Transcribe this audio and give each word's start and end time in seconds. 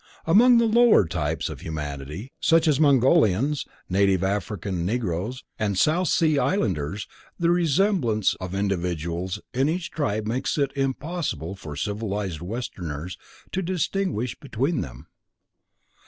Among 0.25 0.57
the 0.57 0.65
lower 0.65 1.05
types 1.07 1.47
of 1.47 1.59
humanity 1.61 2.31
such 2.39 2.67
as 2.67 2.79
Mongolians, 2.79 3.65
native 3.87 4.23
African 4.23 4.83
Negroes 4.83 5.43
and 5.59 5.77
South 5.77 6.07
Sea 6.07 6.39
Islanders, 6.39 7.05
the 7.37 7.51
resemblance 7.51 8.33
of 8.41 8.55
individuals 8.55 9.39
in 9.53 9.69
each 9.69 9.91
tribe 9.91 10.25
makes 10.25 10.57
it 10.57 10.69
almost 10.75 10.77
impossible 10.77 11.53
for 11.53 11.75
civilized 11.75 12.41
Westerners 12.41 13.15
to 13.51 13.61
distinguish 13.61 14.33
between 14.39 14.81
them. 14.81 15.05